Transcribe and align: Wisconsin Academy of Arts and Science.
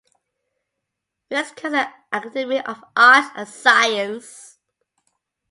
Wisconsin 1.29 1.87
Academy 2.11 2.59
of 2.59 2.83
Arts 2.95 3.29
and 3.35 3.47
Science. 3.47 4.57